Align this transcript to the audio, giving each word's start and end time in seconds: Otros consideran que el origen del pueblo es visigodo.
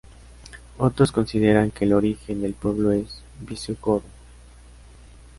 Otros 0.79 1.11
consideran 1.11 1.69
que 1.69 1.85
el 1.85 1.93
origen 1.93 2.41
del 2.41 2.55
pueblo 2.55 2.91
es 2.91 3.21
visigodo. 3.39 4.01